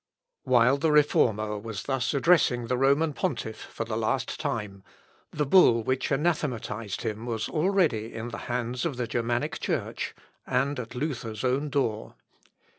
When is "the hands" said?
8.29-8.83